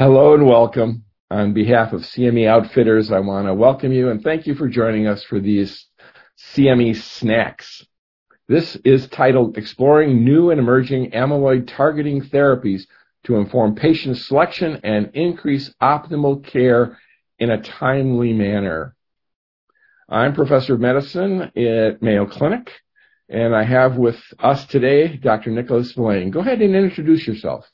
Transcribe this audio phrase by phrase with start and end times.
[0.00, 1.04] Hello and welcome.
[1.30, 5.06] On behalf of CME Outfitters, I want to welcome you and thank you for joining
[5.06, 5.88] us for these
[6.54, 7.84] CME snacks.
[8.48, 12.84] This is titled Exploring New and Emerging Amyloid Targeting Therapies
[13.24, 16.96] to Inform Patient Selection and Increase Optimal Care
[17.38, 18.96] in a Timely Manner.
[20.08, 22.72] I'm Professor of Medicine at Mayo Clinic,
[23.28, 25.50] and I have with us today Dr.
[25.50, 26.30] Nicolas Villain.
[26.30, 27.70] Go ahead and introduce yourself.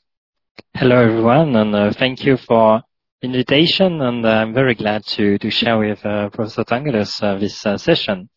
[0.73, 2.81] Hello, everyone, and uh, thank you for
[3.21, 8.29] invitation, and uh, I'm very glad to to share with uh, Professor Tangalos this session.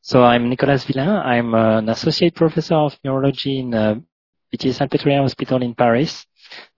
[0.00, 1.08] So I'm Nicolas Villain.
[1.08, 3.70] I'm an associate professor of neurology in
[4.52, 6.26] Pitié-Salpêtrière Hospital in Paris.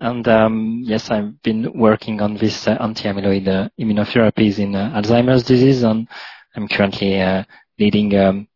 [0.00, 6.08] And um, yes, I've been working on this anti-amyloid immunotherapies in Alzheimer's disease, and
[6.56, 7.44] I'm currently
[7.78, 8.48] leading um,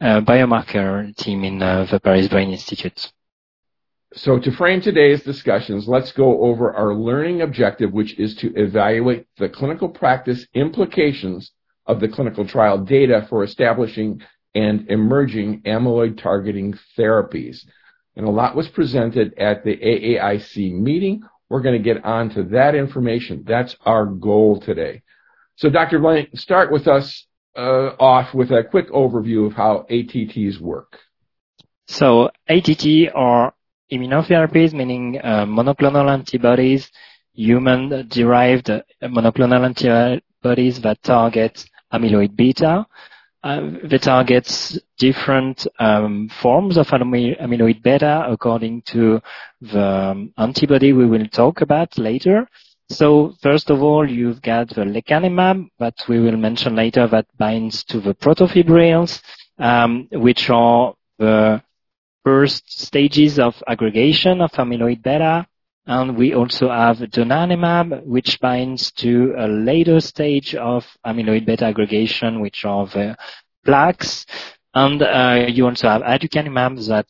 [0.00, 3.12] a biomarker team in the Paris Brain Institute.
[4.14, 9.26] So to frame today's discussions, let's go over our learning objective, which is to evaluate
[9.38, 11.52] the clinical practice implications
[11.86, 14.20] of the clinical trial data for establishing
[14.54, 17.64] and emerging amyloid targeting therapies.
[18.14, 21.22] And a lot was presented at the AAIC meeting.
[21.48, 23.44] We're gonna get onto that information.
[23.46, 25.02] That's our goal today.
[25.56, 25.98] So Dr.
[25.98, 27.26] Villain, start with us
[27.56, 30.98] uh, off with a quick overview of how ATTs work.
[31.86, 33.54] So ATT are
[33.92, 36.90] immunotherapies, meaning uh, monoclonal antibodies,
[37.34, 42.86] human-derived uh, monoclonal antibodies that target amyloid beta.
[43.44, 49.20] Uh, they target different um, forms of amyloid beta according to
[49.60, 52.46] the um, antibody we will talk about later.
[52.88, 57.82] So First of all, you've got the lecanemab that we will mention later that binds
[57.84, 59.20] to the protofibrils,
[59.58, 61.62] um, which are the
[62.24, 65.46] first stages of aggregation of amyloid beta.
[65.84, 72.40] And we also have donanemab, which binds to a later stage of amyloid beta aggregation,
[72.40, 73.16] which are the
[73.64, 74.24] plaques.
[74.74, 77.08] And uh, you also have aducanumab that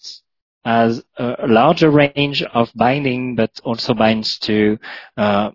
[0.65, 4.79] has a larger range of binding, but also binds to
[5.17, 5.51] uh,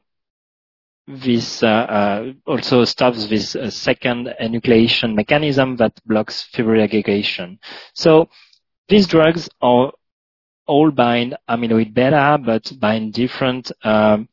[1.08, 7.60] this uh, also stops this secondary nucleation mechanism that blocks fibril aggregation.
[8.90, 9.92] These drugs are
[10.66, 14.30] all bind amyloid beta, but bind different um,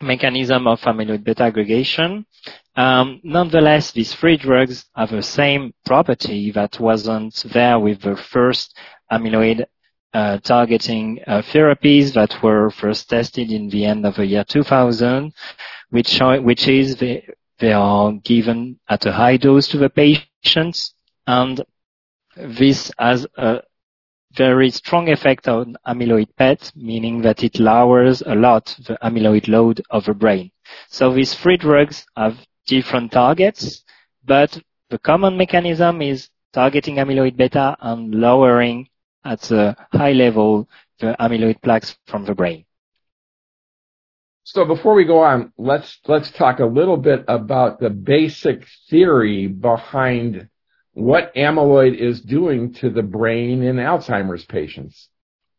[0.00, 2.26] mechanism of amyloid beta aggregation.
[2.74, 8.76] Um, nonetheless, these three drugs have the same property that wasn't there with the first
[9.12, 9.66] amyloid
[10.12, 15.32] uh, targeting uh, therapies that were first tested in the end of the year 2000,
[15.90, 20.94] which is they are given at a high dose to the patients.
[22.36, 23.62] This has a
[24.32, 29.82] very strong effect on amyloid PET, meaning that it lowers a lot the amyloid load
[29.90, 30.52] of the brain.
[30.88, 33.84] So these three drugs have different targets,
[34.24, 34.60] but
[34.90, 38.88] the common mechanism is targeting amyloid beta and lowering
[39.24, 40.68] at a high level
[41.00, 42.64] the amyloid plaques from the brain.
[44.44, 49.46] So before we go on, let's let's talk a little bit about the basic theory
[49.46, 50.48] behind
[50.94, 55.08] what amyloid is doing to the brain in Alzheimer's patients.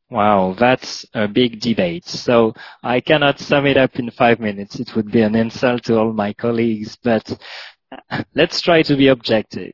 [0.09, 2.05] Wow, that's a big debate.
[2.05, 2.53] So
[2.83, 4.77] I cannot sum it up in five minutes.
[4.77, 7.33] It would be an insult to all my colleagues, but
[8.35, 9.71] let's try to be objective.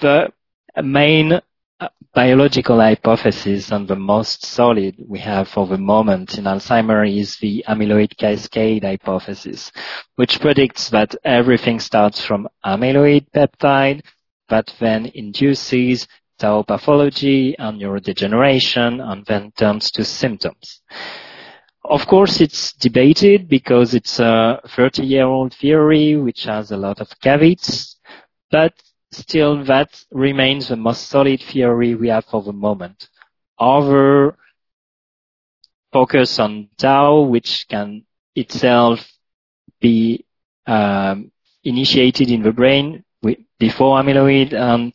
[0.00, 0.32] The
[0.82, 1.40] main
[1.78, 7.36] uh, biological hypothesis and the most solid we have for the moment in Alzheimer's is
[7.36, 9.70] the amyloid cascade hypothesis,
[10.16, 14.02] which predicts that everything starts from amyloid peptide
[14.48, 16.06] that then induces
[16.38, 20.80] tau pathology and neurodegeneration and then turns to symptoms.
[21.84, 27.96] Of course, it's debated because it's a 30-year-old theory which has a lot of caveats,
[28.50, 28.74] but
[29.12, 33.08] still that remains the most solid theory we have for the moment.
[33.58, 34.36] Other
[35.92, 39.08] focus on tau, which can itself
[39.80, 40.26] be
[40.66, 41.30] um,
[41.62, 43.04] initiated in the brain
[43.58, 44.52] before amyloid.
[44.52, 44.92] And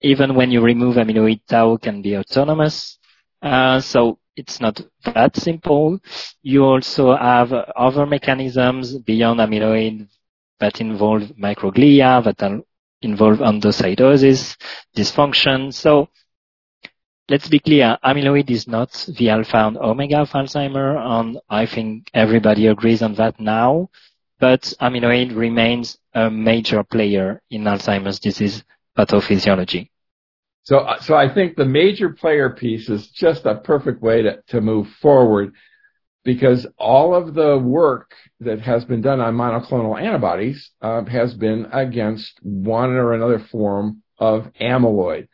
[0.00, 2.98] even when you remove amyloid, tau can be autonomous.
[3.42, 5.98] Uh, so it's not that simple.
[6.42, 10.08] You also have other mechanisms beyond amyloid
[10.60, 12.64] that involve microglia, that
[13.02, 14.56] involve endocytosis,
[14.96, 15.72] dysfunction.
[15.72, 16.08] So
[17.28, 22.10] let's be clear, amyloid is not the alpha and omega of Alzheimer's, and I think
[22.14, 23.90] everybody agrees on that now.
[24.38, 28.64] But amyloid remains a major player in Alzheimer's disease
[28.96, 29.90] pathophysiology.
[30.64, 34.60] So, so I think the major player piece is just a perfect way to to
[34.60, 35.54] move forward.
[36.26, 38.10] because all of the work
[38.40, 44.02] that has been done on monoclonal antibodies uh, has been against one or another form
[44.18, 45.28] of amyloid.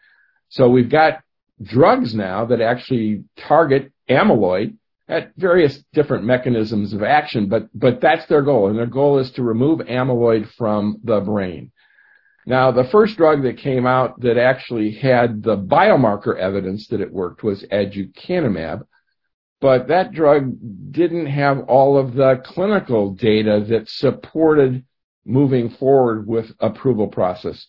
[0.51, 1.23] So we've got
[1.63, 4.77] drugs now that actually target amyloid
[5.09, 8.69] at various different mechanisms of action, but, but that's their goal.
[8.69, 11.73] And their goal is to remove amyloid from the brain.
[12.47, 17.13] Now, the first drug that came out that actually had the biomarker evidence that it
[17.13, 18.83] worked was aducanumab,
[19.61, 20.53] but that drug
[20.91, 24.85] didn't have all of the clinical data that supported
[25.25, 27.67] moving forward with approval process.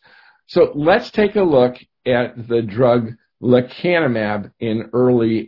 [0.47, 1.75] So let's take a look
[2.05, 3.11] at the drug
[3.43, 5.41] lecanemab in early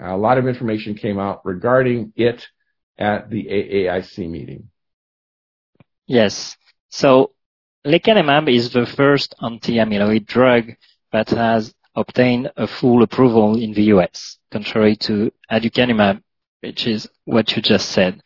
[0.00, 0.08] AD.
[0.08, 2.48] A lot of information came out regarding it
[2.98, 4.70] at the AAIC meeting.
[6.06, 6.56] Yes.
[6.88, 7.32] So
[7.86, 10.72] lecanemab is the first anti-amyloid drug
[11.12, 16.22] that has obtained a full approval in the US, contrary to aducanumab,
[16.60, 18.22] which is what you just said.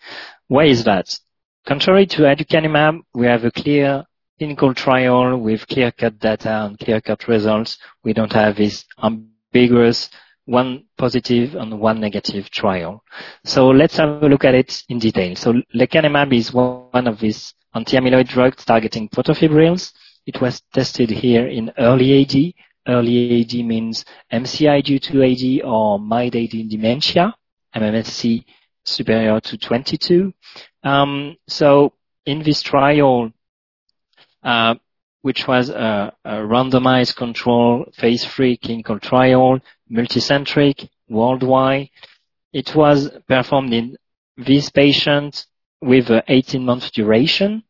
[0.46, 1.18] Why is that?
[1.66, 4.04] Contrary to aducanumab, we have a clear
[4.38, 7.78] clinical trial with clear-cut data and clear-cut results.
[8.04, 10.10] We don't have this ambiguous
[10.44, 13.04] one positive and one negative trial.
[13.44, 15.36] So let's have a look at it in detail.
[15.36, 19.92] So lecanemab is one of these anti-amyloid drugs targeting protofibrils.
[20.26, 22.54] It was tested here in early AD.
[22.86, 27.34] Early AD means MCI due to AD or mild AD dementia,
[27.76, 28.44] MMSE
[28.84, 30.32] superior to 22.
[30.82, 31.92] Um, so
[32.24, 33.30] in this trial,
[35.22, 41.90] which was a, randomized control phase three clinical trial, multicentric, worldwide.
[42.52, 43.96] It was performed in
[44.36, 45.46] these patients
[45.80, 47.62] with an 18 month duration.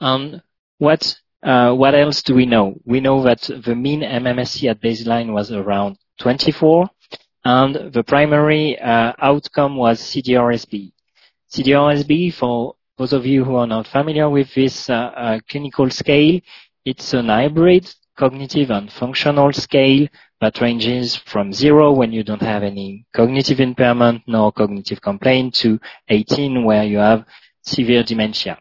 [0.00, 0.42] And
[0.78, 2.80] what uh, what else do we know?
[2.84, 6.88] We know that the mean MMSE at baseline was around 24,
[7.44, 10.92] and the primary uh, outcome was CDR-SB.
[11.52, 16.40] CDR-SB, for those of you who are not familiar with this uh, uh, clinical scale,
[16.84, 20.06] it's an hybrid cognitive and functional scale
[20.40, 25.78] that ranges from zero when you don't have any cognitive impairment nor cognitive complaint to
[26.08, 27.24] 18 where you have
[27.62, 28.58] severe dementia.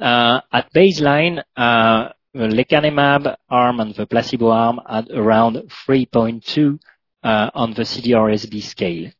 [0.00, 5.56] Uh, at baseline, uh, the lecanemab arm and the placebo arm had around
[5.86, 6.78] 3.2
[7.22, 9.10] uh, on the CDR-SB scale.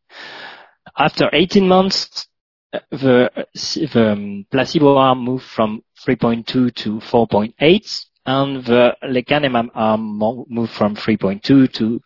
[0.96, 2.27] After 18 months,
[2.90, 3.30] the,
[4.50, 10.18] placebo arm moved from 3.2 to 4.8, and the lecanemab arm
[10.48, 12.00] moved from 3.2 to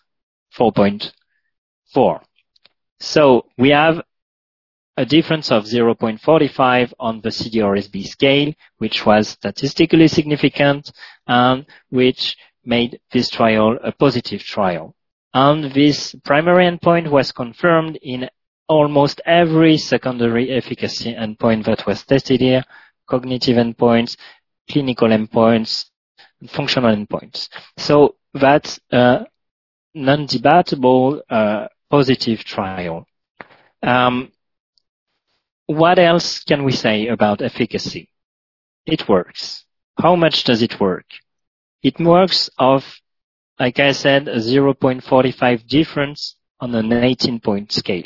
[0.57, 2.21] 4.4.
[3.01, 4.03] So we have
[4.97, 10.93] a difference of 0.45 on the CDR-SB scale, which was statistically significant
[11.27, 14.95] and which made this trial a positive trial.
[15.35, 18.29] And this primary endpoint was confirmed in
[18.73, 22.65] almost every secondary efficacy endpoint that was tested here,
[23.07, 24.17] cognitive endpoints,
[24.71, 25.87] clinical endpoints,
[26.49, 27.49] functional endpoints.
[27.77, 29.27] So that's a
[29.95, 33.07] non-debatable uh, positive trial.
[33.83, 34.33] Um,
[35.67, 38.09] what else can we say about efficacy?
[38.87, 39.65] It works.
[39.99, 41.07] How much does it work?
[41.83, 42.85] It works of,
[43.59, 48.05] like I said, a 0.45 difference on an 18 point scale.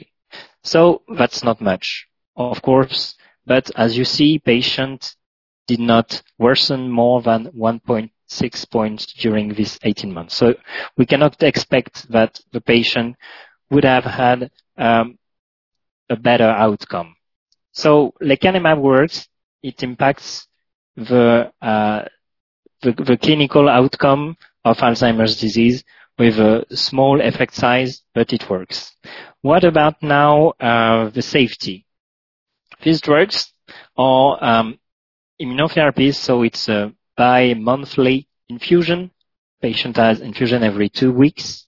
[0.67, 3.15] So that's not much, of course,
[3.47, 5.15] but as you see, patient
[5.69, 10.35] did not worsen more than 1.6 points during this 18 months.
[10.35, 10.55] So
[10.97, 13.15] we cannot expect that the patient
[13.71, 15.19] would have had um,
[16.11, 17.15] a better outcome.
[17.71, 19.29] So lecanemab works.
[19.63, 20.49] It impacts
[20.97, 22.07] the, uh,
[22.83, 25.85] the, the clinical outcome of Alzheimer's disease
[26.19, 28.93] with a small effect size, but it works.
[29.43, 31.87] What about now uh, the safety?
[32.83, 33.53] These drugs
[33.97, 34.79] are um,
[35.41, 39.11] immunotherapies, so it's a bi-monthly infusion.
[39.61, 41.67] Patient has infusion every two weeks.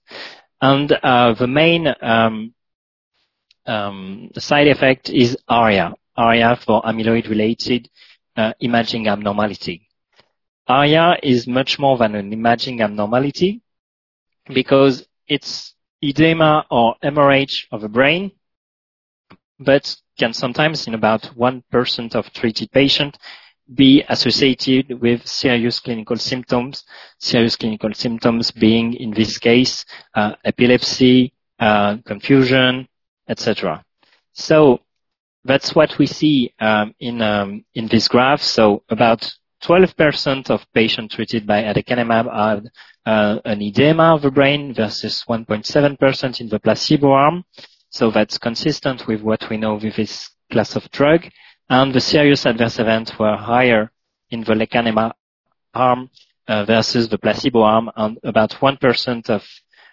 [0.60, 2.54] And uh, the main um,
[3.66, 5.94] um, side effect is ARIA.
[6.16, 7.88] ARIA for amyloid-related
[8.36, 9.88] uh, imaging abnormality.
[10.66, 13.62] ARIA is much more than an imaging abnormality
[14.52, 18.32] because it's edema or hemorrhage of the brain,
[19.58, 23.18] but can sometimes, in about 1% of treated patients,
[23.74, 26.84] be associated with serious clinical symptoms,
[27.18, 32.88] serious clinical symptoms being, in this case, uh, epilepsy, uh, confusion,
[33.28, 33.84] etc.
[34.32, 34.80] So
[35.44, 38.42] that's what we see um, in um, in this graph.
[38.42, 39.30] So about
[39.62, 42.70] 12% of patients treated by aducanumab had
[43.06, 47.44] uh, an edema of the brain versus 1.7% in the placebo arm.
[47.90, 51.28] so that's consistent with what we know with this class of drug.
[51.70, 53.90] And the serious adverse events were higher
[54.30, 55.12] in the lecanemab
[55.74, 56.10] arm
[56.46, 59.46] uh, versus the placebo arm, and about 1% of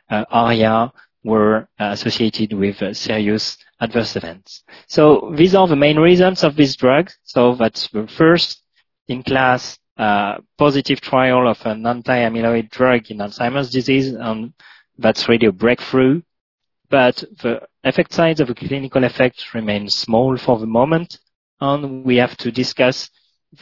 [0.10, 0.92] uh, ARIA
[1.24, 4.64] were associated with serious adverse events.
[4.88, 7.12] So these are the main reasons of this drug.
[7.24, 8.62] So that's the first
[9.08, 14.54] in class uh, positive trial of an anti-amyloid drug in Alzheimer's disease, and
[14.98, 16.22] that's really a breakthrough.
[16.90, 21.20] But the effect size of a clinical effect remains small for the moment,
[21.62, 23.10] and we have to discuss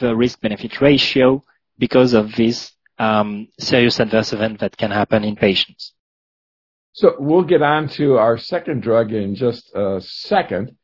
[0.00, 1.44] the risk-benefit ratio
[1.78, 5.92] because of this um, serious adverse event that can happen in patients.
[6.92, 10.76] So we'll get on to our second drug in just a second.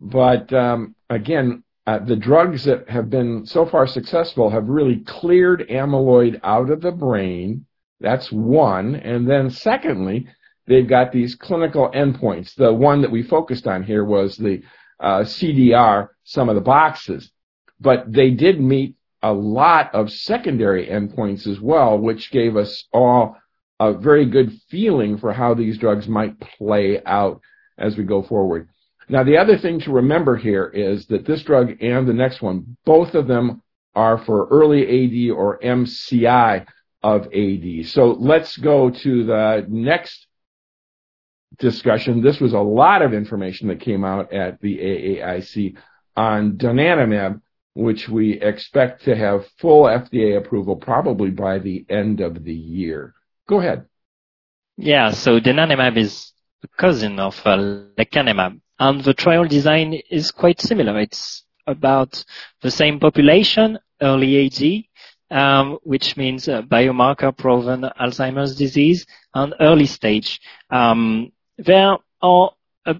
[0.00, 5.66] But um, again, uh, the drugs that have been so far successful have really cleared
[5.68, 7.66] amyloid out of the brain.
[8.00, 8.94] That's one.
[8.94, 10.28] And then secondly,
[10.66, 12.54] they've got these clinical endpoints.
[12.54, 14.62] The one that we focused on here was the
[15.00, 17.32] uh, CDR, sum of the boxes.
[17.80, 23.36] But they did meet a lot of secondary endpoints as well, which gave us all
[23.80, 27.40] a very good feeling for how these drugs might play out
[27.76, 28.68] as we go forward.
[29.08, 32.76] Now, the other thing to remember here is that this drug and the next one,
[32.84, 33.62] both of them
[33.94, 36.66] are for early AD or MCI
[37.02, 37.86] of AD.
[37.86, 40.26] So let's go to the next
[41.58, 42.22] discussion.
[42.22, 45.76] This was a lot of information that came out at the AAIC
[46.16, 47.40] on donanemab,
[47.74, 53.14] which we expect to have full FDA approval probably by the end of the year.
[53.48, 53.86] Go ahead.
[54.76, 56.32] Yeah, so donanemab is
[56.62, 57.56] a cousin of uh,
[57.98, 60.98] lecanemab, and the trial design is quite similar.
[60.98, 62.24] It's about
[62.62, 70.40] the same population, early AD, um, which means uh, biomarker-proven Alzheimer's disease, and early stage.
[70.70, 72.50] Um, there are
[72.84, 72.96] a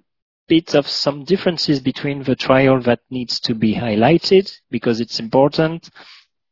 [0.47, 5.91] bit of some differences between the trial that needs to be highlighted because it's important.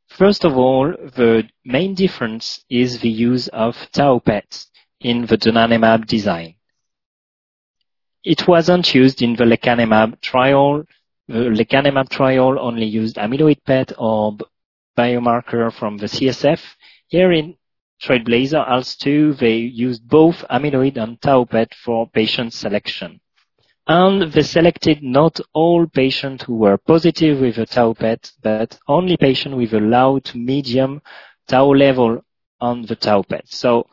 [0.08, 4.66] First of all, the main difference is the use of tau PET
[5.00, 6.56] in the donanemab design.
[8.24, 10.84] It wasn't used in the lecanemab trial.
[11.28, 14.36] The lecanemab trial only used amyloid PET or
[14.96, 16.60] biomarker from the CSF.
[17.08, 17.56] Here in
[18.02, 23.20] Trailblazer ALZ 2, they used both amyloid and tau PET for patient selection
[23.90, 29.16] and they selected not all patients who were positive with a tau PET, but only
[29.16, 31.02] patients with a low to medium
[31.48, 32.24] tau level
[32.60, 33.44] on the tau PET.
[33.48, 33.88] So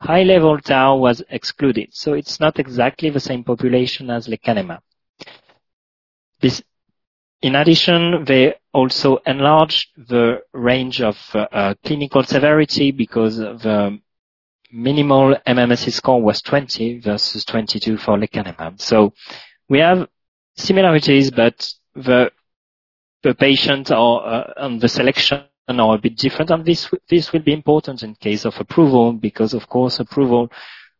[0.00, 1.88] high level tau was excluded.
[1.92, 4.80] So it's not exactly the same population as lecanemab.
[6.40, 6.62] This,
[7.42, 13.98] in addition, they also enlarged the range of uh, clinical severity because the
[14.70, 18.80] minimal MMSE score was 20 versus 22 for lecanemab.
[18.80, 19.14] So
[19.68, 20.08] we have
[20.56, 22.30] similarities, but the
[23.22, 27.42] the patient or uh, and the selection are a bit different, and this this will
[27.42, 30.50] be important in case of approval because, of course, approval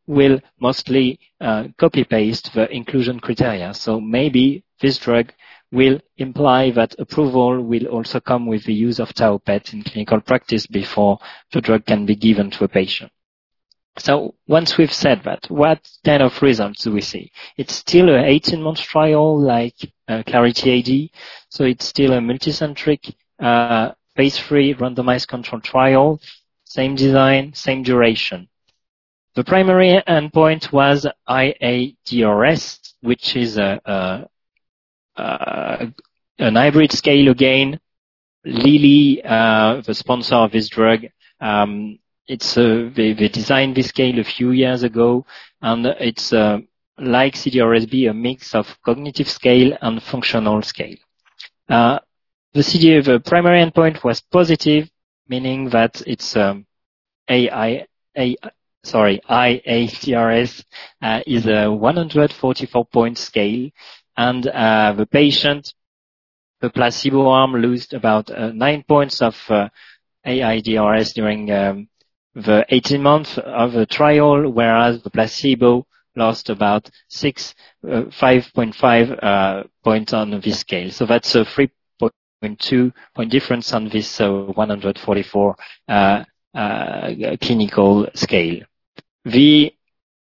[0.07, 3.75] will mostly uh, copy paste the inclusion criteria.
[3.75, 5.33] So maybe this drug
[5.71, 10.21] will imply that approval will also come with the use of tau PET in clinical
[10.21, 11.19] practice before
[11.53, 13.13] the drug can be given to a patient.
[13.99, 17.33] So once we've said that, what kind of results do we see?
[17.57, 19.75] It's still an 18-month trial like
[20.07, 21.21] uh, Clarity AD,
[21.51, 26.21] so it's still a multicentric uh, phase 3 randomized control trial,
[26.65, 28.49] same design, same duration.
[29.37, 34.29] The primary endpoint was IADRS, which is a,
[36.57, 37.79] hybrid scale again.
[38.45, 41.07] Lilly, uh, the sponsor of this drug,
[41.41, 45.25] um, it's uh, they, they designed this scale a few years ago,
[45.63, 46.59] and it's uh,
[46.99, 50.97] like CDRSB, a mix of cognitive scale and functional scale.
[52.59, 54.91] Uh, the CDR, the primary endpoint was positive,
[55.29, 56.67] meaning that it's um,
[57.29, 57.87] AI,
[58.83, 59.21] sorry,
[61.03, 63.71] uh, is a 144 point scale,
[64.17, 65.73] and uh, the patient,
[66.61, 69.69] the placebo arm, lost about uh, nine points of uh,
[70.27, 71.89] AIDRS during um,
[72.35, 75.87] the 18 months of the trial, whereas the placebo
[76.17, 80.91] lost about six, uh, 5.5 uh, points on this scale.
[80.91, 81.45] So that's a
[82.43, 85.57] 3.2 point difference on this uh, 144
[85.89, 88.65] uh, uh, clinical scale.
[89.25, 89.75] The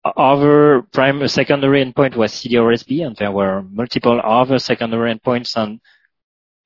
[0.04, 5.56] other primary secondary endpoint was CDR-SB, and there were multiple other secondary endpoints.
[5.56, 5.80] And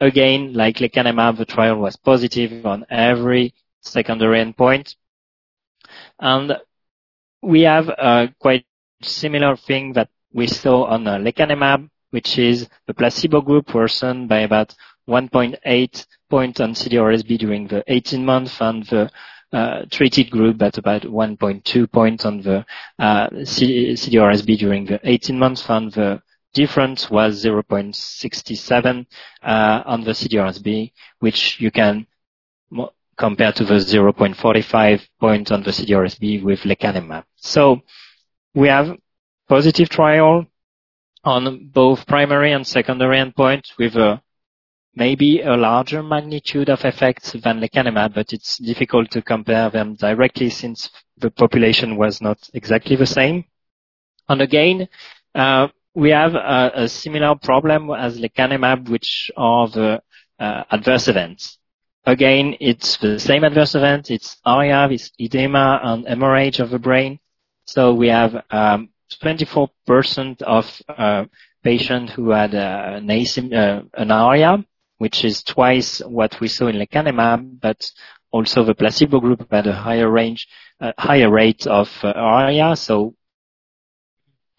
[0.01, 4.95] again, like lecanemab, the trial was positive on every secondary endpoint.
[6.19, 6.57] And
[7.43, 8.65] we have a quite
[9.03, 14.75] similar thing that we saw on lecanemab, which is the placebo group worsened by about
[15.09, 19.11] 1.8 point on CDR-SB during the 18 months and the
[19.53, 22.65] uh, treated group at about 1.2 points on the
[22.99, 26.21] uh, CDR-SB during the 18 months, and the
[26.53, 29.07] difference was 0.67
[29.43, 32.07] uh, on the CDR-SB, which you can
[33.17, 37.25] compare to the 0.45 point on the CDR-SB with lecanemab.
[37.37, 37.83] So
[38.55, 38.97] we have
[39.49, 40.47] positive trial
[41.25, 44.23] on both primary and secondary endpoints with a
[44.97, 50.49] maybe a larger magnitude of effects than lecanemab, but it's difficult to compare them directly
[50.49, 53.45] since the population was not exactly the same.
[54.29, 54.89] And again,
[55.35, 60.03] uh, we have a, similar problem as lecanemab, which are the
[60.39, 61.59] uh, adverse events.
[62.05, 64.11] Again, it's the same adverse event.
[64.11, 67.19] It's ARIA, it's edema and hemorrhage of the brain.
[67.67, 68.91] So we have um,
[69.23, 71.25] 24% of uh,
[71.63, 74.65] patients who had an, an ARIA,
[74.99, 77.91] which is twice what we saw in lecanemab, but
[78.31, 80.49] also the placebo group had a higher range,
[80.99, 82.77] higher rate of uh, ARIA.
[82.77, 83.15] So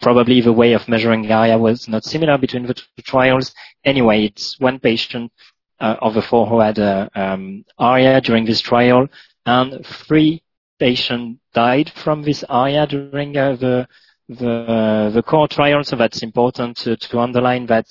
[0.00, 3.54] probably the way of measuring ARIA was not similar between the two trials.
[3.84, 5.32] Anyway, it's one patient
[5.80, 9.08] uh, of the four who had uh, um, ARIA during this trial,
[9.46, 10.42] and three
[10.78, 13.88] patients died from this ARIA during uh, the
[14.28, 15.82] the core trial.
[15.84, 17.86] So that's important to, to underline that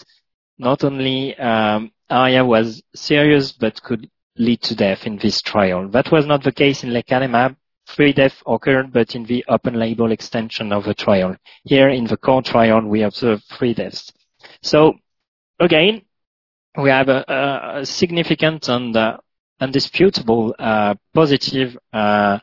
[0.59, 5.87] not only um, ARIA was serious but could lead to death in this trial.
[5.89, 7.55] That was not the case in lecanemab.
[7.87, 11.35] Three deaths occurred, but in the open label extension of the trial.
[11.63, 14.11] Here in the core trial, we observed three deaths.
[14.61, 14.95] So
[15.59, 16.01] again,
[16.77, 19.17] we have a, significant and uh,
[19.59, 22.39] undisputable uh, positive uh,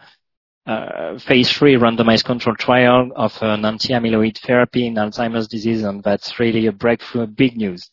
[1.19, 6.67] phase three randomized control trial of an anti-amyloid therapy in Alzheimer's disease, and that's really
[6.67, 7.91] a breakthrough, a big news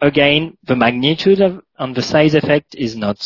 [0.00, 3.18] again, the magnitude of, and the size effect is not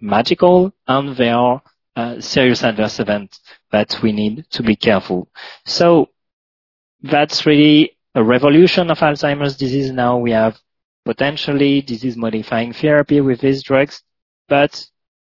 [0.00, 1.62] magical, and there are
[1.96, 3.40] uh, serious adverse events
[3.72, 5.28] that we need to be careful.
[5.64, 6.10] So
[7.02, 9.90] that's really a revolution of Alzheimer's disease.
[9.90, 10.58] Now we have
[11.04, 14.02] potentially disease-modifying therapy with these drugs,
[14.48, 14.86] but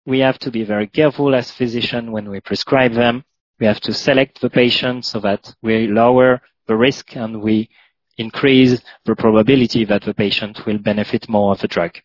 [0.06, 3.24] we have to be very careful as physicians when we prescribe them.
[3.60, 7.70] We have to select the patient so that we lower the risk and we
[8.20, 11.98] increase the probability that the patient will benefit more of the drug.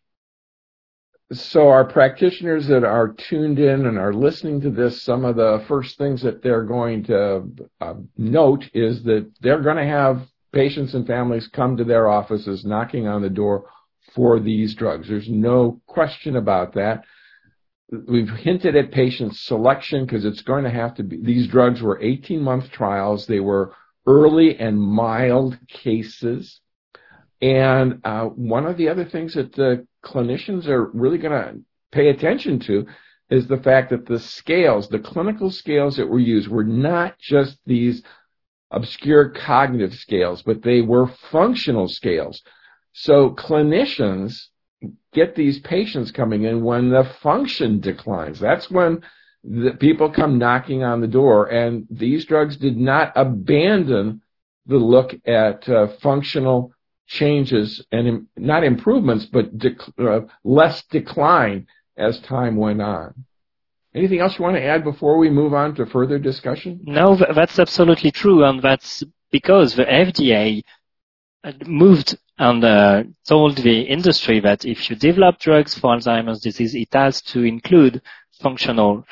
[1.32, 5.64] So our practitioners that are tuned in and are listening to this, some of the
[5.66, 7.44] first things that they're going to
[7.80, 12.64] uh, note is that they're going to have patients and families come to their offices
[12.64, 13.68] knocking on the door
[14.14, 15.08] for these drugs.
[15.08, 17.04] There's no question about that.
[17.90, 22.00] We've hinted at patient selection because it's going to have to be, these drugs were
[22.00, 23.26] 18 month trials.
[23.26, 23.74] They were
[24.06, 26.60] early and mild cases.
[27.40, 31.60] And uh, one of the other things that the clinicians are really going to
[31.92, 32.86] pay attention to
[33.30, 37.58] is the fact that the scales, the clinical scales that were used, were not just
[37.66, 38.02] these
[38.70, 42.42] obscure cognitive scales, but they were functional scales.
[42.92, 44.46] So clinicians
[45.12, 48.38] get these patients coming in when the function declines.
[48.38, 49.02] That's when
[49.44, 54.22] the people come knocking on the door, and these drugs did not abandon
[54.66, 56.72] the look at uh, functional
[57.06, 63.26] changes and Im- not improvements, but dec- uh, less decline as time went on.
[63.94, 66.80] Anything else you want to add before we move on to further discussion?
[66.82, 70.62] No, that's absolutely true, and that's because the FDA
[71.66, 76.88] moved and uh, told the industry that if you develop drugs for Alzheimer's disease, it
[76.92, 78.02] has to include
[78.40, 79.04] functional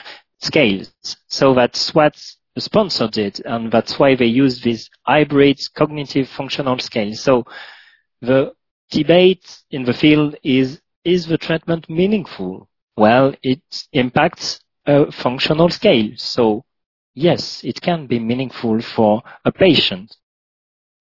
[0.42, 0.92] scales.
[1.28, 2.14] So that's what
[2.54, 7.20] the sponsor did, and that's why they used these hybrid cognitive functional scales.
[7.20, 7.46] So
[8.20, 8.52] the
[8.90, 12.68] debate in the field is, is the treatment meaningful?
[12.96, 16.10] Well, it impacts a functional scale.
[16.16, 16.64] So
[17.14, 20.16] yes, it can be meaningful for a patient,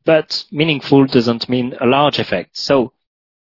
[0.06, 2.58] but meaningful doesn't mean a large effect.
[2.58, 2.94] So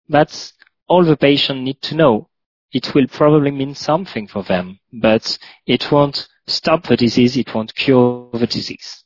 [0.08, 0.54] that's
[0.86, 2.28] all the patient need to know
[2.72, 7.74] it will probably mean something for them, but it won't stop the disease, it won't
[7.74, 9.04] cure the disease.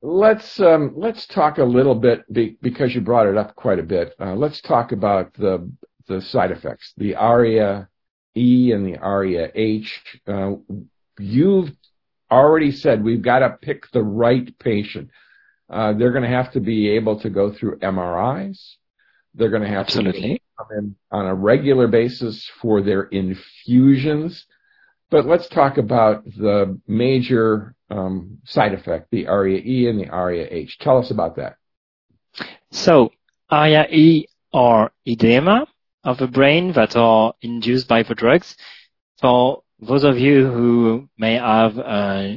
[0.00, 3.82] Let's um, let's talk a little bit be, because you brought it up quite a
[3.82, 4.14] bit.
[4.20, 5.70] Uh, let's talk about the
[6.06, 7.88] the side effects, the ARIA
[8.36, 10.00] E and the ARIA H.
[10.26, 10.52] Uh,
[11.18, 11.72] you've
[12.30, 15.10] already said we've got to pick the right patient.
[15.68, 18.76] Uh, they're going to have to be able to go through MRIs.
[19.34, 20.34] They're going to have Absolutely.
[20.34, 24.46] to come in on a regular basis for their infusions.
[25.10, 30.78] But let's talk about the major um, side effect, the ARIA-E and the ARIA-H.
[30.78, 31.56] Tell us about that.
[32.70, 33.10] So
[33.50, 35.66] ARIA-E are edema
[36.04, 38.56] of the brain that are induced by the drugs.
[39.20, 42.32] For those of you who may have uh,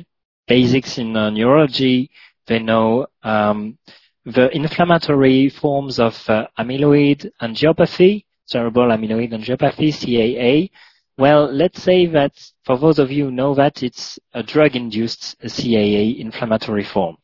[0.48, 2.10] basics in uh, neurology,
[2.48, 3.78] they know um,
[4.26, 10.70] the inflammatory forms of uh, amyloid angiopathy, cerebral amyloid angiopathy, CAA.
[11.18, 12.34] Well, let's say that
[12.66, 17.18] for those of you who know that it's a drug-induced CAA inflammatory form.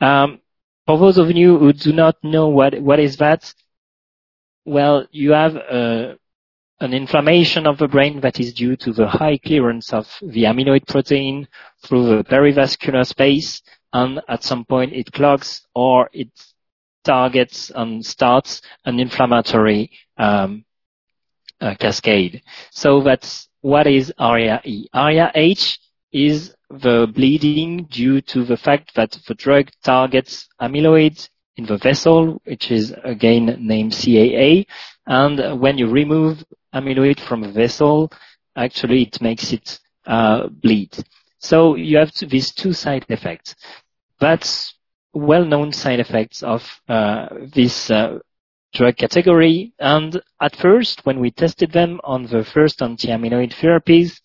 [0.00, 0.40] Um,
[0.86, 3.52] for those of you who do not know what what is that,
[4.64, 6.14] well, you have uh,
[6.80, 10.86] an inflammation of the brain that is due to the high clearance of the amyloid
[10.86, 11.48] protein
[11.82, 13.62] through the perivascular space,
[13.96, 16.30] and at some point it clogs or it
[17.04, 20.64] targets and starts an inflammatory um,
[21.60, 22.42] uh, cascade.
[22.70, 24.88] So that's what is ARIA-E.
[24.92, 25.78] ARIA-H
[26.12, 32.40] is the bleeding due to the fact that the drug targets amyloid in the vessel,
[32.44, 34.66] which is again named CAA.
[35.06, 38.12] And when you remove amyloid from a vessel,
[38.56, 40.92] actually it makes it uh, bleed.
[41.38, 43.54] So you have these two side effects.
[44.20, 44.74] That's
[45.12, 48.18] well-known side effects of uh, this uh,
[48.74, 49.72] drug category.
[49.78, 54.20] And at first, when we tested them on the first anti-amyloid therapies,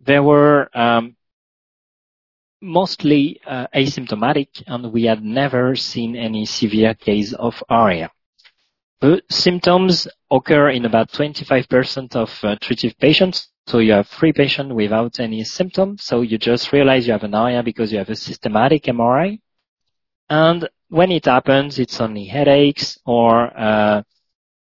[0.00, 1.16] they were um,
[2.60, 8.10] mostly uh, asymptomatic, and we had never seen any severe case of ARIA.
[9.00, 13.48] The symptoms occur in about 25% of uh, treated patients.
[13.66, 16.04] So you have three patients without any symptoms.
[16.04, 19.40] So you just realize you have an ARIA because you have a systematic MRI.
[20.28, 24.02] And when it happens, it's only headaches or uh,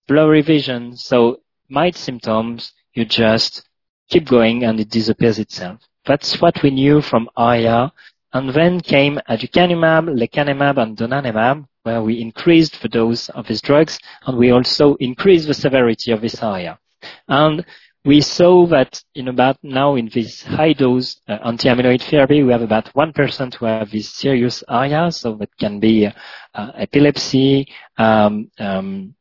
[0.08, 0.98] blurry vision.
[0.98, 3.68] So mild symptoms, you just
[4.10, 5.82] keep going and it disappears itself.
[6.06, 7.92] That's what we knew from ARIA.
[8.34, 14.00] And then came aducanumab, lecanemab, and donanemab, where we increased the dose of these drugs,
[14.26, 16.80] and we also increased the severity of this ARIA.
[17.28, 17.66] And
[18.04, 22.64] we saw that in about now in this high dose uh, anti-amyloid therapy, we have
[22.64, 29.14] about 1% who have this serious ARIA, so that can be uh, epilepsy, um, um,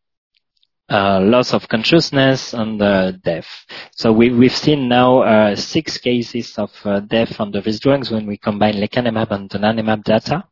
[0.89, 2.79] uh, loss of consciousness and
[3.23, 3.47] death.
[3.93, 6.73] So we, we've seen now six cases of
[7.07, 10.45] death under these drugs when we combine lecanemab and donanemab data.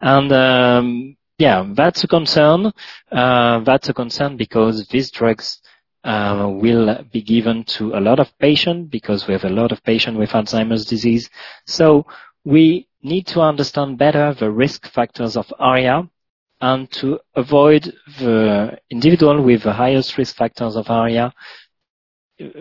[0.00, 2.72] And um, yeah, that's a concern.
[3.10, 5.60] That's a concern because these drugs
[6.04, 10.18] will be given to a lot of patients because we have a lot of patients
[10.18, 11.30] with Alzheimer's disease.
[11.66, 12.06] So
[12.44, 16.08] we need to understand better the risk factors of ARIA
[16.60, 21.32] and to avoid the individual with the highest risk factors of ARIA,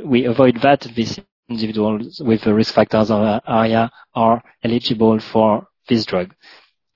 [0.04, 6.06] we avoid that these individuals with the risk factors of ARIA are eligible for this
[6.06, 6.34] drug.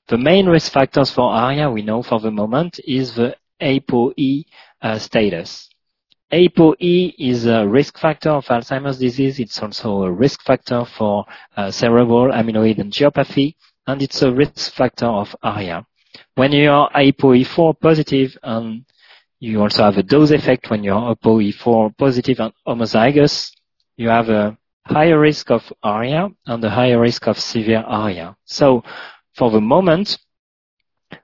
[0.07, 4.45] The main risk factors for ARIA we know for the moment is the ApoE
[4.81, 5.66] uh, status.
[6.31, 9.39] ApoE is a risk factor of Alzheimer's disease.
[9.39, 15.05] It's also a risk factor for uh, cerebral amyloid angiopathy, and it's a risk factor
[15.05, 15.85] of ARIA.
[16.35, 18.83] When you are ApoE4 positive, and
[19.39, 23.51] you also have a dose effect when you're ApoE4 positive and homozygous,
[23.95, 28.35] you have a higher risk of ARIA and a higher risk of severe ARIA.
[28.43, 28.83] So
[29.33, 30.17] for the moment,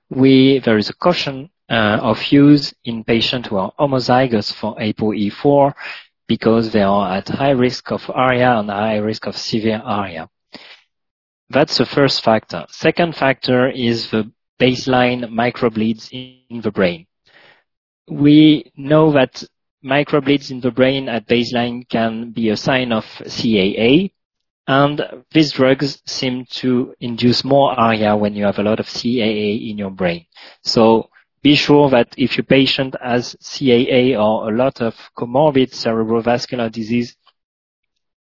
[0.09, 5.73] we, there is a caution Uh, of use in patients who are homozygous for ApoE4
[6.27, 10.29] because they are at high risk of ARIA and high risk of severe ARIA.
[11.49, 12.65] That's the first factor.
[12.69, 17.07] Second factor is the baseline microbleeds in the brain.
[18.09, 19.41] We know that
[19.83, 24.11] microbleeds in the brain at baseline can be a sign of CAA,
[24.67, 29.69] and these drugs seem to induce more ARIA when you have a lot of CAA
[29.69, 30.25] in your brain.
[30.63, 31.09] So
[31.43, 37.15] be sure that if your patient has CAA or a lot of comorbid cerebrovascular disease,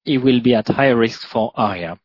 [0.05, 1.99] he will be at higher risk for ARIA.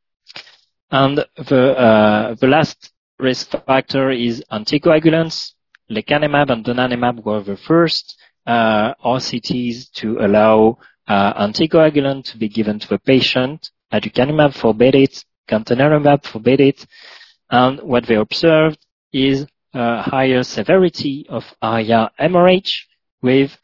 [0.91, 5.53] And the, uh, the last risk factor is anticoagulants.
[5.89, 10.77] Lecanemab and donanemab were the first uh, RCTs to allow
[11.07, 13.71] uh, anticoagulant to be given to the patient.
[13.91, 16.85] Aducanumab forbade it, gantenerumab forbade it,
[17.49, 18.77] and what they observed
[19.13, 19.47] is
[19.77, 22.87] higher severity of ARIA hemorrhage
[23.21, 23.57] with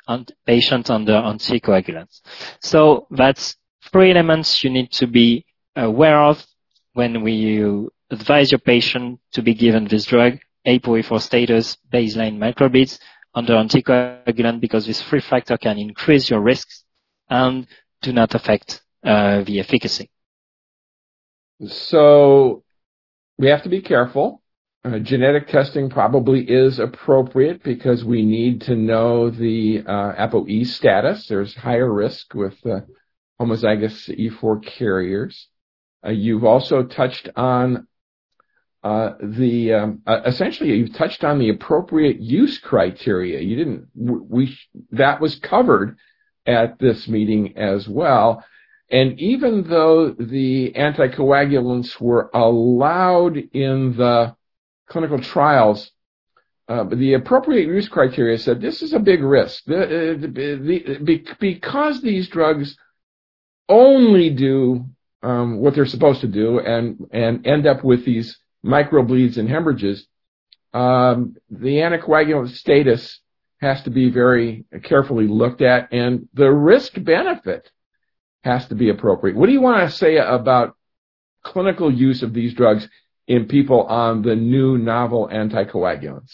[0.46, 2.22] patients under anticoagulants.
[2.62, 3.56] So that's
[3.92, 5.46] three elements you need to be
[5.76, 6.46] aware of
[6.94, 13.00] when we advise your patient to be given this drug, ApoE4 status, baseline microbleeds
[13.36, 16.84] under anticoagulant because this free factor can increase your risks
[17.30, 17.68] and
[18.02, 20.10] do not affect uh, the efficacy.
[21.66, 22.64] So
[23.38, 24.43] we have to be careful
[24.86, 31.28] uh, genetic testing probably is appropriate because we need to know the uh, ApoE status.
[31.28, 32.82] There's higher risk with uh,
[33.40, 35.48] homozygous E4 carriers.
[36.06, 37.88] Uh, you've also touched on
[38.84, 43.40] uh, the um, uh, essentially you've touched on the appropriate use criteria.
[43.40, 44.58] You didn't we
[44.92, 45.98] that was covered
[46.46, 48.44] at this meeting as well.
[48.90, 54.36] And even though the anticoagulants were allowed in the
[54.88, 55.92] clinical trials,
[56.68, 59.64] uh, the appropriate use criteria said this is a big risk.
[59.66, 62.78] The, the, the, because these drugs
[63.68, 64.86] only do
[65.22, 70.08] um, what they're supposed to do and, and end up with these microbleeds and hemorrhages,
[70.74, 73.20] um, the anticoagulant status
[73.62, 77.70] has to be very carefully looked at, and the risk benefit
[78.44, 79.38] has to be appropriate.
[79.38, 80.76] What do you want to say about
[81.44, 82.88] clinical use of these drugs
[83.28, 86.32] in people on the new novel anticoagulants?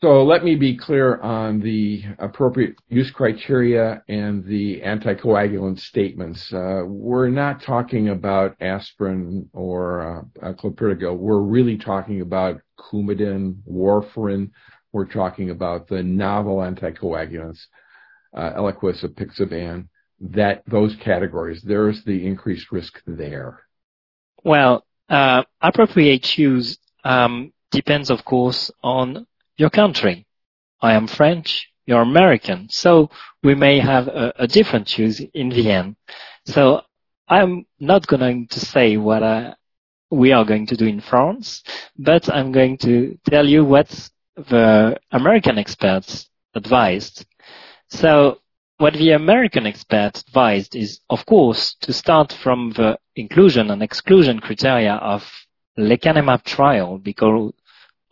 [0.00, 6.52] So let me be clear on the appropriate use criteria and the anticoagulant statements.
[6.52, 11.18] Uh, we're not talking about aspirin or uh, clopidogrel.
[11.18, 14.50] We're really talking about Coumadin, warfarin.
[14.92, 17.58] We're talking about the novel anticoagulants,
[18.32, 19.88] uh, Eliquis, apixaban,
[20.20, 21.60] that those categories.
[21.62, 23.64] There's the increased risk there.
[24.44, 30.26] Well, uh, appropriate use um, depends, of course, on your country.
[30.80, 33.10] I am French, you're American, so
[33.42, 35.96] we may have a, a different choice in the end.
[36.44, 36.82] So
[37.28, 39.54] I'm not going to say what I,
[40.10, 41.62] we are going to do in France,
[41.98, 43.88] but I'm going to tell you what
[44.36, 47.26] the American experts advised.
[47.90, 48.38] So
[48.78, 54.40] what the American experts advised is, of course, to start from the inclusion and exclusion
[54.40, 55.30] criteria of
[55.78, 57.52] lecanemab trial because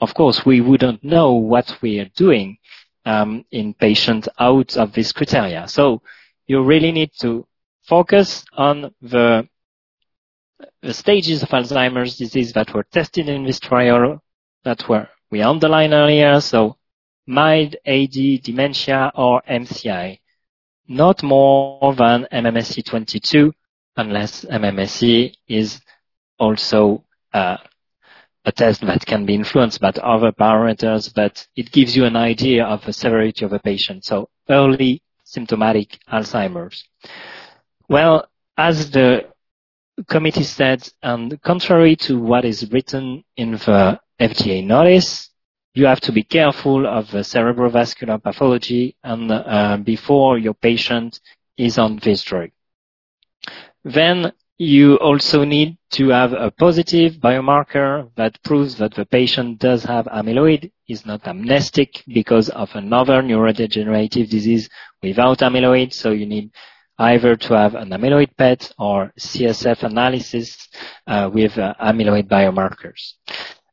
[0.00, 2.58] of course, we wouldn't know what we are doing
[3.04, 5.68] um, in patients out of this criteria.
[5.68, 6.02] So
[6.46, 7.46] you really need to
[7.82, 9.48] focus on the,
[10.82, 14.22] the stages of Alzheimer's disease that were tested in this trial
[14.64, 16.40] that were we underlined earlier.
[16.40, 16.76] So
[17.26, 20.18] mild AD, dementia, or MCI.
[20.88, 23.52] Not more than MMSE 22
[23.96, 25.80] unless MMSE is
[26.38, 27.56] also uh,
[28.44, 32.64] a test that can be influenced by other parameters, but it gives you an idea
[32.64, 34.04] of the severity of a patient.
[34.04, 36.84] So early symptomatic Alzheimer's.
[37.88, 39.26] Well, as the
[40.08, 45.30] committee said, and contrary to what is written in the FDA notice,
[45.76, 51.20] you have to be careful of the cerebrovascular pathology and uh, before your patient
[51.58, 52.50] is on this drug.
[53.84, 59.84] Then you also need to have a positive biomarker that proves that the patient does
[59.84, 64.70] have amyloid, is not amnestic because of another neurodegenerative disease
[65.02, 65.92] without amyloid.
[65.92, 66.52] So you need
[66.98, 70.68] either to have an amyloid PET or CSF analysis
[71.06, 73.12] uh, with uh, amyloid biomarkers.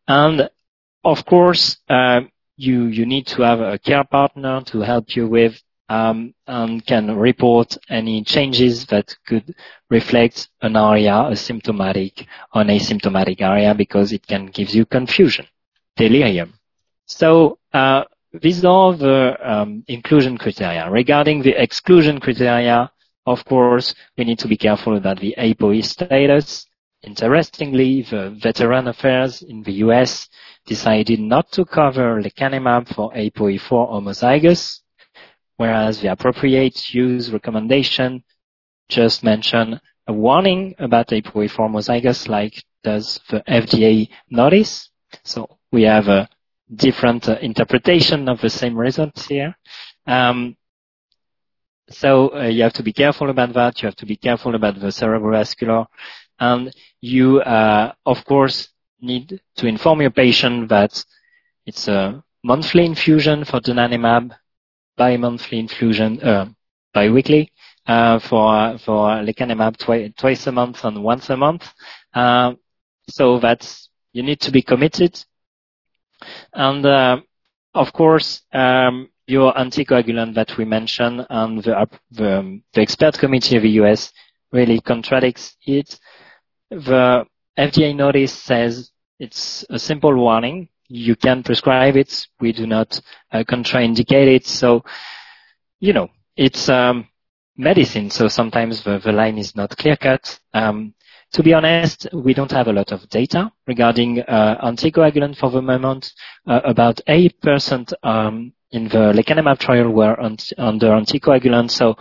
[0.06, 0.50] And
[1.04, 1.78] of course,
[2.56, 7.16] you you need to have a care partner to help you with um, and can
[7.18, 9.54] report any changes that could
[9.90, 15.46] reflect an ARIA, a symptomatic or an asymptomatic ARIA, because it can give you confusion,
[15.96, 16.54] delirium.
[17.06, 20.90] So uh, these are the um, inclusion criteria.
[20.90, 22.92] Regarding the exclusion criteria,
[23.26, 26.66] of course, we need to be careful about the ApoE status.
[27.04, 30.30] Interestingly, the Veteran Affairs in the US
[30.66, 34.84] decided not to cover lecanemab for ApoE4 homozygous
[35.58, 38.24] whereas the appropriate use recommendation
[38.90, 44.90] just mentioned a warning about ApoE4 homozygous like does the FDA notice.
[45.24, 46.28] So we have a
[46.74, 49.56] different uh, interpretation of the same results here.
[50.06, 50.58] Um,
[51.90, 53.82] so uh, you have to be careful about that.
[53.82, 55.86] You have to be careful about the cerebrovascular.
[56.40, 58.70] And you, uh, of course,
[59.02, 61.04] need to inform your patient that
[61.66, 64.32] it's a monthly infusion for donanemab
[64.96, 66.46] bi-monthly infusion, uh,
[66.94, 67.52] bi-weekly,
[67.88, 71.68] uh, for, for lecanemab twi- twice a month and once a month.
[72.14, 72.54] Uh,
[73.10, 75.22] so that's, you need to be committed.
[76.54, 77.20] And, uh,
[77.74, 83.64] of course, um, your anticoagulant that we mentioned and the, the, the expert committee of
[83.64, 84.14] the US
[84.54, 86.00] really contradicts it.
[86.74, 87.26] The
[87.58, 92.28] FDA notice says it's a simple warning you can prescribe it.
[92.40, 93.00] We do not
[93.32, 94.46] uh, contraindicate it.
[94.46, 94.84] So,
[95.80, 97.08] you know, it's um,
[97.58, 98.10] medicine.
[98.10, 100.40] So sometimes the, the line is not clear cut.
[100.54, 100.94] Um,
[101.32, 105.62] to be honest, we don't have a lot of data regarding uh, anticoagulant for the
[105.64, 106.14] moment.
[106.46, 111.96] Uh, about 8% um, in the lecanemab trial were under anticoagulant, so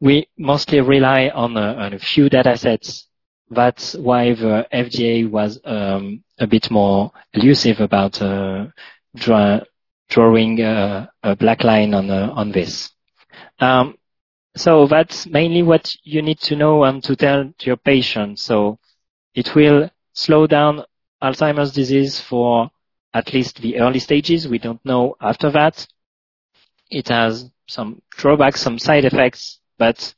[0.00, 3.08] we mostly rely on a, on a few data sets.
[3.50, 8.66] That's why the FDA was um, a bit more elusive about uh,
[9.16, 9.60] draw,
[10.08, 12.90] drawing a, black line on uh, this.
[13.58, 13.96] Um,
[14.56, 18.38] so that's mainly what you need to know and to tell to your patient.
[18.38, 18.78] So
[19.34, 20.84] it will slow down
[21.22, 22.70] Alzheimer's disease for
[23.12, 24.48] at least the early stages.
[24.48, 25.86] We don't know after that.
[26.90, 30.14] It has some drawbacks, some side effects, but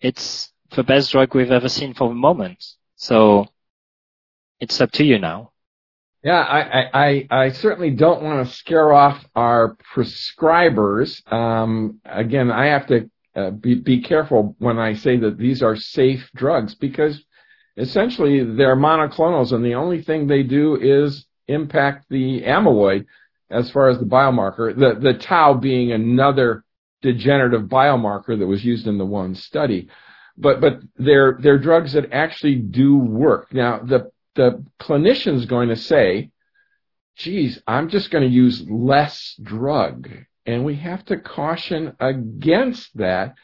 [0.00, 2.64] it's the best drug we've ever seen for the moment.
[2.96, 3.46] So
[4.60, 5.52] it's up to you now.
[6.22, 11.32] Yeah, I, I, I certainly don't want to scare off our prescribers.
[11.32, 15.76] Um, again, I have to uh, be, be careful when I say that these are
[15.76, 17.22] safe drugs because
[17.76, 23.06] essentially they're monoclonals and the only thing they do is impact the amyloid
[23.48, 26.64] as far as the biomarker, the, the tau being another
[27.00, 29.88] degenerative biomarker that was used in the one study.
[30.40, 33.52] But, but they're, they're drugs that actually do work.
[33.52, 36.30] Now, the, the clinician's going to say,
[37.16, 40.08] geez, I'm just going to use less drug.
[40.46, 43.34] And we have to caution against that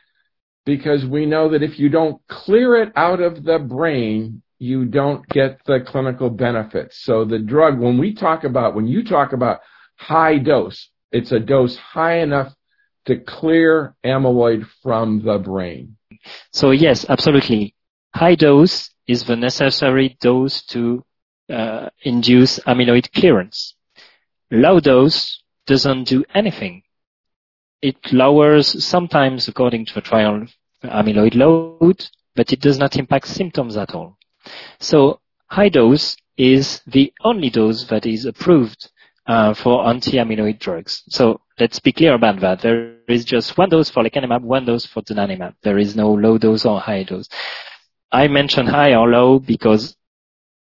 [0.65, 5.29] because we know that if you don't clear it out of the brain, you don't
[5.29, 7.03] get the clinical benefits.
[7.03, 9.61] So the drug, when we talk about, when you talk about
[9.97, 12.55] high dose, it's a dose high enough
[13.07, 15.97] to clear amyloid from the brain.
[16.53, 17.75] So yes, absolutely.
[18.15, 21.05] High dose is the necessary dose to
[21.51, 23.75] uh, induce amyloid clearance.
[24.51, 26.85] Low dose doesn't do anything
[27.85, 30.47] it lowers sometimes, according to the trial,
[30.83, 34.17] amyloid load, but it does not impact symptoms at all.
[34.81, 38.91] So high dose is the only dose that is approved
[39.27, 41.03] for anti-amyloid drugs.
[41.09, 42.61] So let's be clear about that.
[42.61, 45.55] There is just one dose for lecanemab, one dose for donanemab.
[45.63, 47.29] There is no low dose or high dose.
[48.13, 49.97] I mention high or low because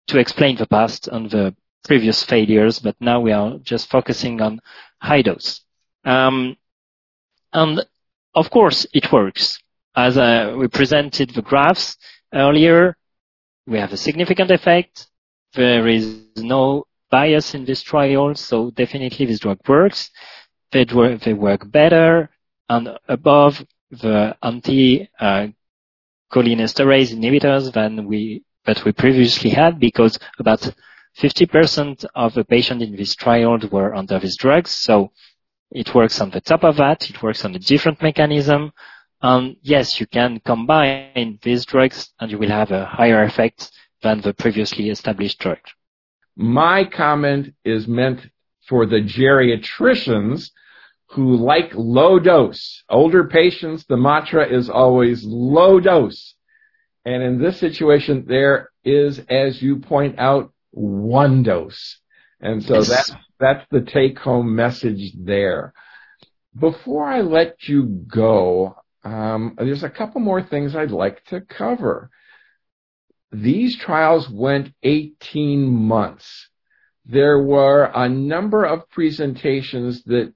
[0.07, 4.59] to explain the past and the previous failures, but now we are just focusing on
[5.01, 5.61] high dose.
[6.03, 6.57] Um,
[7.53, 7.85] and
[8.33, 9.59] of course, it works.
[9.95, 11.97] As uh, we presented the graphs
[12.33, 12.97] earlier,
[13.65, 15.07] we have a significant effect.
[15.53, 20.11] There is no bias in this trial, so definitely this drug works.
[20.71, 20.85] They,
[21.25, 22.29] they work better
[22.67, 23.63] and above
[24.03, 30.67] the anti-cholinesterase inhibitors than we that we previously had because about
[31.19, 34.71] 50% of the patients in this trial were under these drugs.
[34.71, 35.11] So
[35.71, 37.09] it works on the top of that.
[37.09, 38.71] It works on a different mechanism.
[39.21, 44.21] And yes, you can combine these drugs and you will have a higher effect than
[44.21, 45.59] the previously established drug.
[46.35, 48.21] My comment is meant
[48.67, 50.51] for the geriatricians
[51.11, 52.83] who like low dose.
[52.89, 56.35] Older patients, the mantra is always low dose.
[57.05, 61.99] And in this situation, there is, as you point out, one dose.
[62.41, 62.87] And so yes.
[62.87, 65.73] that's, that's the take home message there.
[66.57, 72.09] Before I let you go, um, there's a couple more things I'd like to cover.
[73.31, 76.49] These trials went 18 months.
[77.05, 80.33] There were a number of presentations that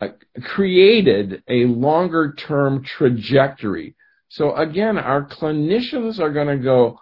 [0.00, 0.08] uh,
[0.42, 3.94] created a longer term trajectory.
[4.28, 6.98] So again, our clinicians are going to go,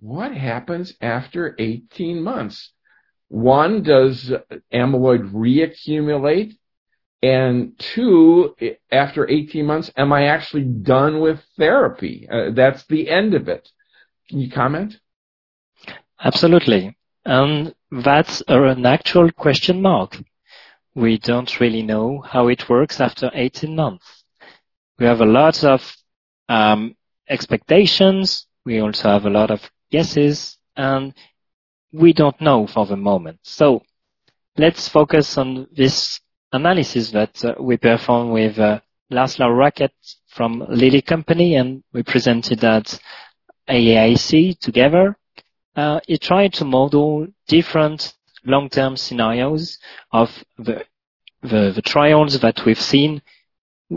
[0.00, 2.72] what happens after 18 months?
[3.28, 4.32] One, does
[4.72, 6.56] amyloid reaccumulate?
[7.22, 8.54] And two,
[8.92, 12.28] after 18 months, am I actually done with therapy?
[12.30, 13.66] Uh, that's the end of it.
[14.28, 14.98] Can you comment?
[16.22, 16.96] Absolutely.
[17.24, 20.16] And that's an actual question mark.
[20.94, 24.24] We don't really know how it works after 18 months.
[24.98, 25.96] We have a lot of
[26.48, 26.96] um,
[27.28, 28.46] expectations.
[28.64, 29.60] We also have a lot of
[29.90, 31.14] guesses, and
[31.92, 33.40] we don't know for the moment.
[33.42, 33.82] So
[34.56, 36.20] let's focus on this
[36.52, 39.92] analysis that uh, we performed with uh, Laszlo Racked
[40.28, 42.98] from Lilly Company, and we presented at
[43.68, 45.16] AAIC together.
[45.76, 49.78] Uh, it tried to model different long-term scenarios
[50.12, 50.84] of the,
[51.42, 53.22] the, the trials that we've seen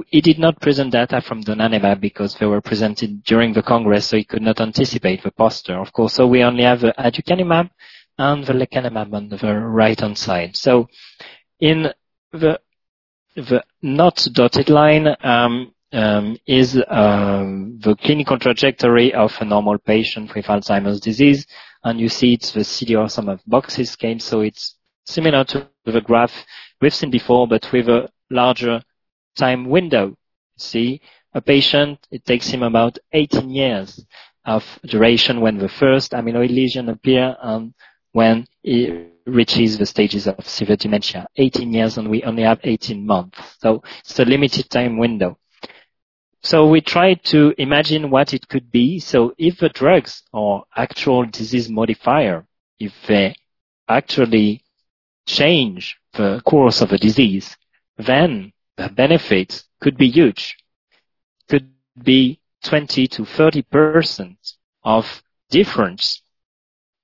[0.07, 4.17] he did not present data from donanemab because they were presented during the Congress, so
[4.17, 6.13] he could not anticipate the poster, of course.
[6.13, 7.69] So we only have the aducanumab
[8.17, 10.55] and the lecanemab on the right-hand side.
[10.55, 10.89] So
[11.59, 11.93] in
[12.31, 12.59] the
[13.35, 20.33] the not dotted line, um, um, is um, the clinical trajectory of a normal patient
[20.35, 21.45] with Alzheimer's disease,
[21.83, 24.75] and you see it's the CDR sum of boxes scale, so it's
[25.05, 26.45] similar to the graph
[26.81, 28.81] we've seen before, but with a larger
[29.35, 30.15] time window.
[30.57, 31.01] See,
[31.33, 34.03] a patient, it takes him about 18 years
[34.45, 37.73] of duration when the first amyloid lesion appear and
[38.13, 41.27] when it reaches the stages of severe dementia.
[41.35, 43.37] 18 years and we only have 18 months.
[43.59, 45.37] So it's a limited time window.
[46.47, 49.01] So we tried to imagine what it could be.
[49.01, 52.47] So if the drugs are actual disease modifier,
[52.79, 53.35] if they
[53.89, 54.63] actually
[55.25, 57.57] change the course of a disease,
[57.97, 60.55] then the benefits could be huge.
[61.49, 61.67] Could
[62.01, 64.53] be 20 to 30 percent
[64.85, 66.21] of difference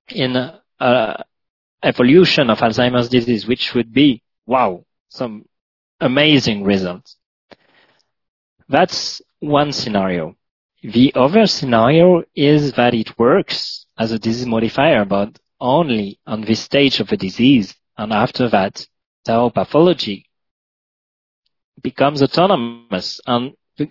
[0.08, 0.36] in
[0.80, 1.22] uh,
[1.82, 5.44] evolution of Alzheimer's disease, which would be wow, some
[6.00, 7.18] amazing results.
[8.70, 10.36] That's one scenario.
[10.82, 16.60] The other scenario is that it works as a disease modifier, but only on this
[16.60, 18.86] stage of the disease, and after that,
[19.24, 20.26] tau pathology
[21.82, 23.88] becomes autonomous, and the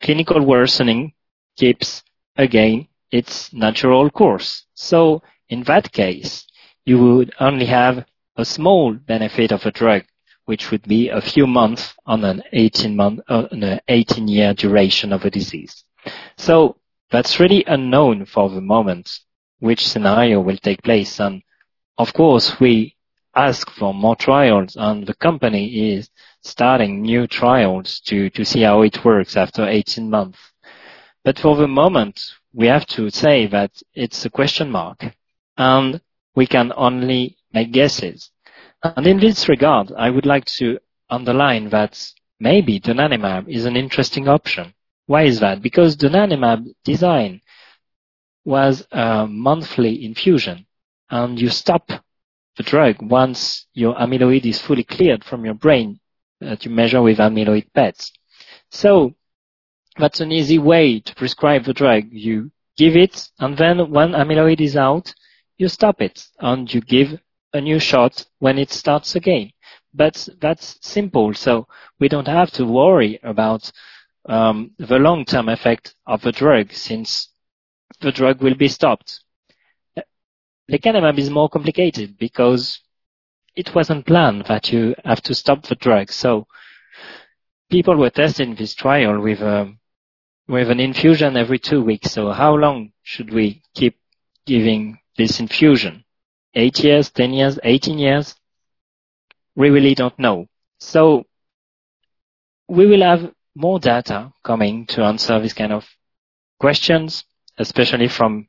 [0.00, 1.12] clinical worsening
[1.56, 2.02] keeps
[2.36, 4.66] again its natural course.
[4.74, 6.46] So in that case,
[6.84, 8.04] you would only have
[8.36, 10.02] a small benefit of a drug
[10.44, 15.12] which would be a few months on an 18 month, uh, an 18 year duration
[15.12, 15.84] of a disease.
[16.36, 16.76] So
[17.10, 19.20] that's really unknown for the moment
[19.60, 21.20] which scenario will take place.
[21.20, 21.42] And
[21.96, 22.96] of course, we
[23.34, 26.10] ask for more trials and the company is
[26.42, 30.38] starting new trials to, to see how it works after 18 months.
[31.24, 32.20] But for the moment,
[32.52, 35.04] we have to say that it's a question mark
[35.56, 36.00] and
[36.34, 38.31] we can only make guesses.
[38.82, 40.78] And in this regard, I would like to
[41.08, 44.74] underline that maybe donanemab is an interesting option.
[45.06, 45.62] Why is that?
[45.62, 47.42] Because donanemab design
[48.44, 50.66] was a monthly infusion
[51.10, 51.92] and you stop
[52.56, 56.00] the drug once your amyloid is fully cleared from your brain
[56.40, 58.10] that you measure with amyloid PETs.
[58.70, 59.14] So
[59.96, 62.04] that's an easy way to prescribe the drug.
[62.10, 65.14] You give it and then when amyloid is out,
[65.56, 67.20] you stop it and you give
[67.52, 69.50] a new shot when it starts again.
[69.94, 71.66] But that's simple, so
[72.00, 73.70] we don't have to worry about
[74.26, 77.28] um, the long-term effect of the drug since
[78.00, 79.20] the drug will be stopped.
[80.70, 82.80] Lecanemab is more complicated because
[83.54, 86.10] it wasn't planned that you have to stop the drug.
[86.10, 86.46] So
[87.70, 89.78] people were testing this trial with um,
[90.48, 92.12] with an infusion every two weeks.
[92.12, 93.98] So how long should we keep
[94.46, 96.04] giving this infusion?
[96.54, 98.34] Eight years, 10 years, 18 years?
[99.54, 100.46] We really don't know.
[100.78, 101.24] So
[102.68, 105.86] we will have more data coming to answer this kind of
[106.58, 107.24] questions,
[107.58, 108.46] especially from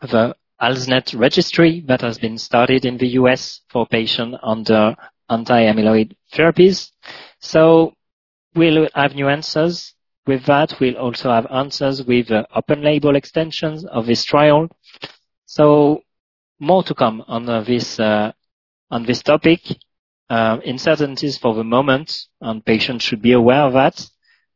[0.00, 4.96] the ALZNet registry that has been started in the US for patients under
[5.30, 6.90] anti-amyloid therapies.
[7.40, 7.92] So
[8.54, 9.94] we'll have new answers.
[10.26, 14.68] With that, we'll also have answers with the open label extensions of this trial.
[15.46, 16.02] So
[16.58, 18.32] more to come on uh, this uh,
[18.90, 19.60] on this topic.
[20.30, 24.06] Uh, uncertainties for the moment, and patients should be aware of that.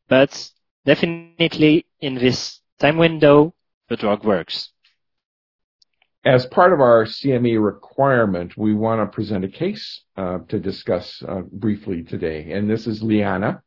[0.07, 0.51] But
[0.85, 3.55] definitely in this time window,
[3.89, 4.71] the drug works.
[6.25, 11.23] As part of our CME requirement, we want to present a case uh, to discuss
[11.51, 13.63] briefly today, and this is Liana.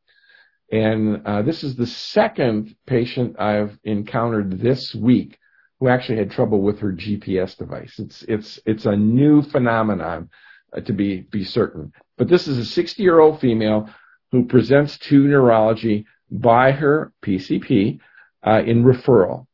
[0.71, 5.39] And this is the second patient I've encountered this week
[5.85, 7.99] who actually had trouble with her GPS device.
[7.99, 10.31] It's it's it's a new phenomenon
[10.75, 11.93] uh, to be be certain.
[12.17, 13.87] But this is a 60 year old female
[14.31, 17.99] who presents to neurology by her PCP
[18.45, 19.45] uh, in referral.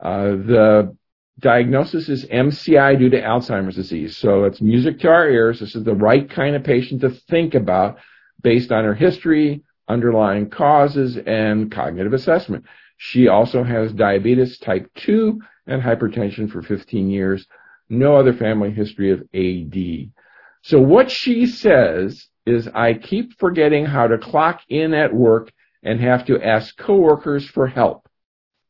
[0.00, 0.96] Uh, the
[1.38, 4.16] diagnosis is MCI due to Alzheimer's disease.
[4.16, 5.60] So it's music to our ears.
[5.60, 7.98] This is the right kind of patient to think about
[8.42, 12.64] based on her history, underlying causes, and cognitive assessment.
[13.02, 17.46] She also has diabetes type 2 and hypertension for 15 years.
[17.88, 20.12] No other family history of AD.
[20.60, 25.50] So what she says is I keep forgetting how to clock in at work
[25.82, 28.06] and have to ask coworkers for help.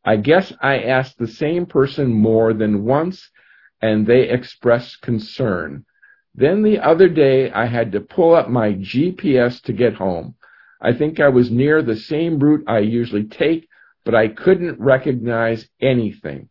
[0.05, 3.33] I guess I asked the same person more than once
[3.83, 5.85] and they expressed concern.
[6.37, 10.37] Then the other day I had to pull up my GPS to get home.
[10.81, 13.67] I think I was near the same route I usually take
[14.05, 16.49] but I couldn't recognize anything.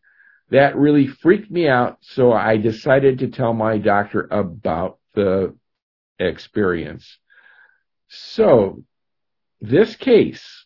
[0.52, 5.56] That really freaked me out, so I decided to tell my doctor about the
[6.18, 7.18] experience.
[8.08, 8.84] So,
[9.62, 10.66] this case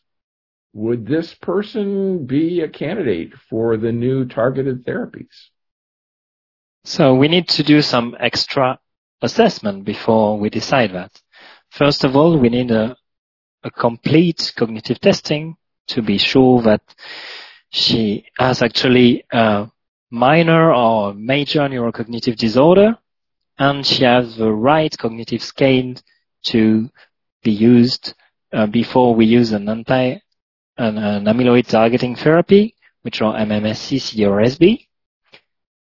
[0.74, 5.50] would this person be a candidate for the new targeted therapies?
[6.84, 8.80] So we need to do some extra
[9.22, 11.12] assessment before we decide that.
[11.70, 12.98] First of all, we need a,
[13.64, 15.56] a complete cognitive testing
[15.88, 16.82] to be sure that
[17.70, 19.68] she has actually a
[20.12, 22.98] minor or major neurocognitive disorder
[23.58, 25.96] and she has the right cognitive scale
[26.44, 26.90] to
[27.44, 28.14] be used
[28.52, 30.20] uh, before we use an anti
[30.78, 34.88] an, an amyloid targeting therapy, which are MMSE, CDR-SB.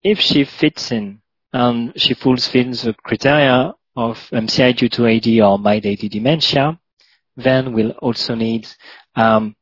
[0.02, 1.20] If she fits in
[1.52, 6.78] and she fulfills the criteria of MCI due to AD or mild AD dementia,
[7.36, 8.68] then we'll also need
[9.16, 9.56] um,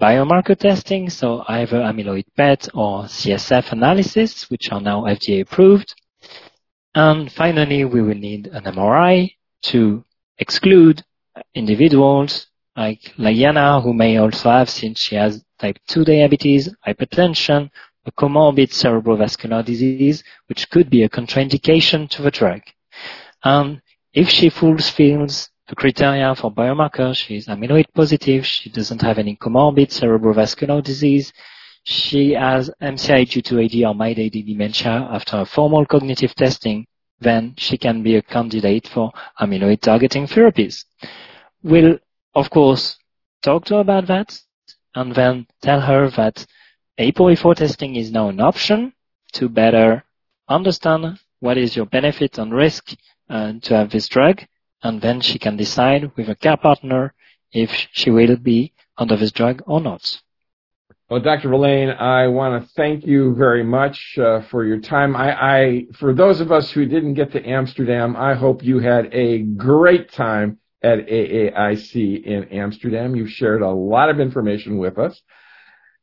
[0.00, 5.94] biomarker testing, so either amyloid PET or CSF analysis, which are now FDA approved.
[6.94, 9.32] And finally, we will need an MRI
[9.62, 10.04] to
[10.38, 11.02] exclude
[11.54, 12.46] individuals
[12.76, 17.70] like Layana, who may also have, since she has type 2 diabetes, hypertension,
[18.06, 22.62] a comorbid cerebrovascular disease, which could be a contraindication to the drug.
[23.42, 23.82] And
[24.12, 29.36] if she fulfills the criteria for biomarker, she is amyloid positive, she doesn't have any
[29.36, 31.32] comorbid cerebrovascular disease,
[31.84, 35.08] she has MCI due to AD or mild AD dementia.
[35.10, 36.86] After a formal cognitive testing,
[37.20, 40.84] then she can be a candidate for amyloid targeting therapies.
[41.62, 41.98] We'll,
[42.34, 42.96] of course,
[43.42, 44.38] talk to her about that
[44.94, 46.46] and then tell her that
[46.98, 48.92] ApoE4 testing is now an option
[49.32, 50.04] to better
[50.48, 52.94] understand what is your benefit and risk
[53.30, 54.42] uh, to have this drug,
[54.82, 57.14] and then she can decide with a care partner
[57.52, 60.20] if she will be under this drug or not.
[61.10, 61.48] Well, Dr.
[61.48, 65.16] Villain, I want to thank you very much uh, for your time.
[65.16, 69.08] I, I, for those of us who didn't get to Amsterdam, I hope you had
[69.14, 73.16] a great time at AAIC in Amsterdam.
[73.16, 75.18] You've shared a lot of information with us.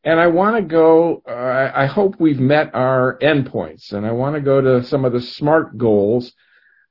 [0.04, 4.36] And I want to go, uh, I hope we've met our endpoints, and I want
[4.36, 6.34] to go to some of the SMART goals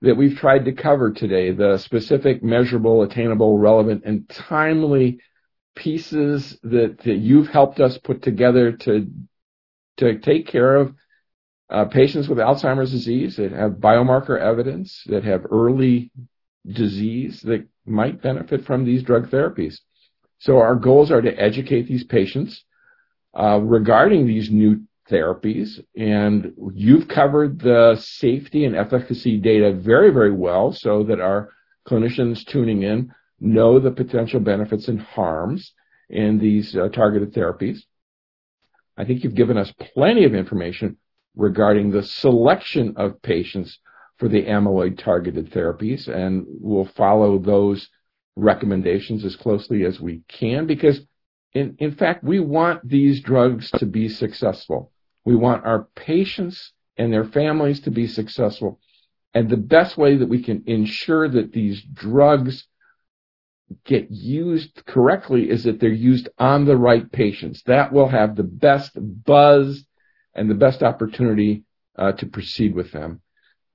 [0.05, 5.19] that we've tried to cover today, the specific, measurable, attainable, relevant, and timely
[5.75, 9.11] pieces that, that you've helped us put together to,
[9.97, 10.95] to take care of
[11.71, 16.11] uh, patients with Alzheimer's disease that have biomarker evidence, that have early
[16.67, 19.81] disease that might benefit from these drug therapies.
[20.39, 22.65] So our goals are to educate these patients
[23.39, 30.33] uh, regarding these new therapies, and you've covered the safety and efficacy data very, very
[30.33, 31.51] well so that our
[31.87, 35.73] clinicians tuning in know the potential benefits and harms
[36.09, 37.81] in these uh, targeted therapies.
[38.97, 40.97] I think you've given us plenty of information
[41.37, 43.79] regarding the selection of patients
[44.19, 47.89] for the amyloid targeted therapies, and we'll follow those
[48.37, 51.01] recommendations as closely as we can because
[51.55, 54.91] in, in fact, we want these drugs to be successful.
[55.25, 58.81] We want our patients and their families to be successful.
[59.33, 62.67] And the best way that we can ensure that these drugs
[63.85, 67.63] get used correctly is that they're used on the right patients.
[67.67, 69.85] That will have the best buzz
[70.35, 71.65] and the best opportunity
[71.97, 73.21] uh, to proceed with them.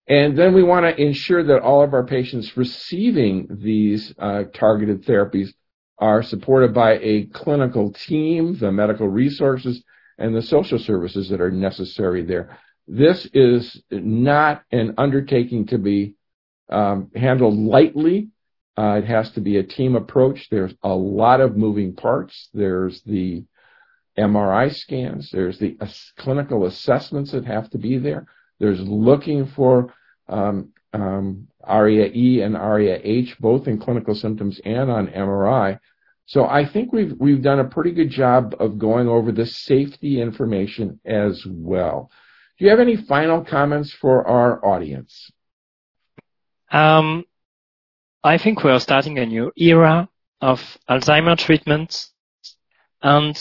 [0.08, 5.06] And then we want to ensure that all of our patients receiving these uh, targeted
[5.06, 5.50] therapies
[6.00, 9.84] are supported by a clinical team, the medical resources,
[10.20, 12.57] and the social services that are necessary there.
[12.88, 16.15] This is not an undertaking to be
[16.70, 18.30] um, handled lightly.
[18.78, 20.47] Uh, it has to be a team approach.
[20.49, 22.49] There's a lot of moving parts.
[22.53, 23.43] There's the
[24.17, 25.30] MRI scans.
[25.32, 25.78] There's the
[26.17, 28.28] clinical assessments that have to be there.
[28.59, 29.93] There's looking for
[30.28, 35.80] um, um, ARIA-E and ARIA-H, both in clinical symptoms and on MRI.
[36.30, 40.22] So I think we've we've done a pretty good job of going over the safety
[40.22, 42.12] information as well.
[42.56, 45.32] Do you have any final comments for our audience?
[46.72, 47.26] Um,
[48.24, 50.08] I think we are starting a new era
[50.40, 52.14] of Alzheimer treatments,
[53.02, 53.36] and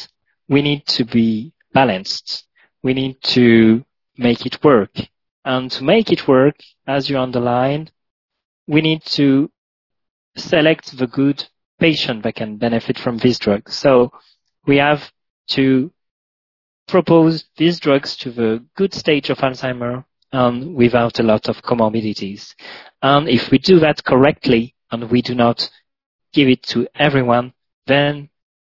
[0.48, 2.46] we need to be balanced.
[2.82, 3.84] We need to
[4.16, 4.96] make it work.
[5.44, 7.92] And to make it work, as you underlined,
[8.66, 9.50] we need to
[10.36, 11.44] select the good
[11.78, 13.70] patient that can benefit from this drug.
[13.70, 14.12] So
[14.66, 15.10] we have
[15.48, 15.92] to
[16.86, 22.54] propose these drugs to the good stage of Alzheimer and without a lot of comorbidities.
[23.02, 25.70] And if we do that correctly and we do not
[26.32, 27.52] give it to everyone,
[27.86, 28.28] then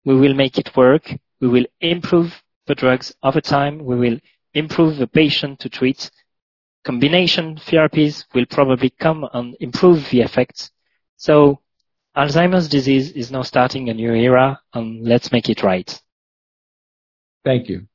[0.06, 1.14] we will make it work.
[1.40, 3.84] We will improve the drugs over time.
[3.84, 4.20] We will
[4.54, 6.10] improve the patient to treat.
[6.84, 10.72] Combination therapies will probably come and improve the effects.
[11.18, 11.60] So
[12.16, 16.00] Alzheimer's disease is now starting a new era, and let's make it right.
[17.44, 17.88] Thank you.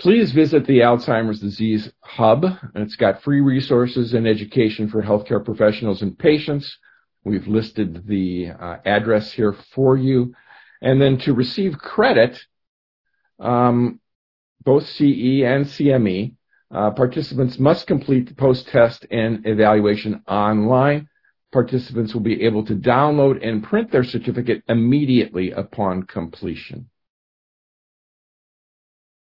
[0.00, 2.44] Please visit the Alzheimer's Disease Hub.
[2.74, 6.76] It's got free resources and education for healthcare professionals and patients.
[7.22, 10.34] We've listed the uh, address here for you.
[10.80, 12.40] And then to receive credit,
[13.38, 14.00] um,
[14.64, 16.32] both CE and CME,
[16.70, 21.09] uh, participants must complete the post-test and evaluation online.
[21.52, 26.88] Participants will be able to download and print their certificate immediately upon completion.